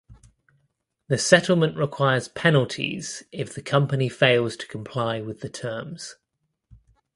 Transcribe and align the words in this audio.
The 1.09 1.19
settlement 1.19 1.77
requires 1.77 2.27
penalties 2.27 3.21
if 3.31 3.53
the 3.53 3.61
company 3.61 4.09
fails 4.09 4.57
to 4.57 4.67
comply 4.67 5.21
with 5.21 5.41
the 5.41 5.49
terms. 5.49 6.15